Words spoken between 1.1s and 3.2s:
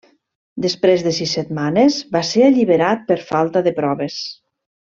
sis setmanes va ser alliberat per